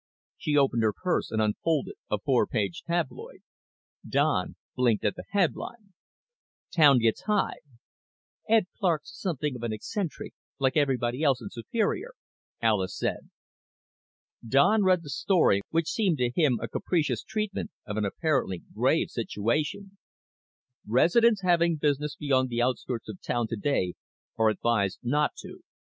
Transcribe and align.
She 0.35 0.57
opened 0.57 0.81
her 0.81 0.93
purse 0.93 1.29
and 1.29 1.39
unfolded 1.39 1.93
a 2.09 2.17
four 2.17 2.47
page 2.47 2.81
tabloid. 2.87 3.41
Don 4.03 4.55
blinked 4.75 5.05
at 5.05 5.13
the 5.15 5.25
headline: 5.29 5.93
TOWN 6.75 6.97
GETS 6.97 7.25
HIGH 7.27 7.59
"Ed 8.49 8.65
Clark's 8.79 9.15
something 9.15 9.55
of 9.55 9.61
an 9.61 9.71
eccentric, 9.71 10.33
like 10.57 10.75
everybody 10.75 11.21
else 11.21 11.39
in 11.39 11.51
Superior," 11.51 12.13
Alis 12.63 12.97
said. 12.97 13.29
Don 14.43 14.81
read 14.83 15.03
the 15.03 15.09
story, 15.11 15.61
which 15.69 15.87
seemed 15.91 16.17
to 16.17 16.31
him 16.35 16.57
a 16.59 16.67
capricious 16.67 17.21
treatment 17.21 17.69
of 17.85 17.95
an 17.95 18.03
apparently 18.03 18.63
grave 18.73 19.11
situation. 19.11 19.99
_Residents 20.89 21.43
having 21.43 21.75
business 21.75 22.15
beyond 22.15 22.49
the 22.49 22.59
outskirts 22.59 23.07
of 23.07 23.21
town 23.21 23.45
today 23.47 23.93
are 24.35 24.49
advised 24.49 24.97
not 25.03 25.35
to. 25.35 25.61